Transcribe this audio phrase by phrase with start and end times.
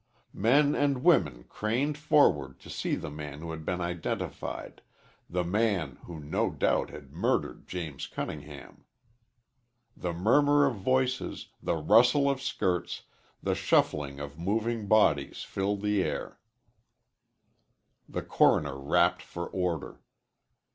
[0.33, 4.81] Men and women craned forward to see the man who had been identified,
[5.29, 8.85] the man who no doubt had murdered James Cunningham.
[9.95, 13.03] The murmur of voices, the rustle of skirts,
[13.43, 16.39] the shuffling of moving bodies filled the air.
[18.09, 20.01] The coroner rapped for order.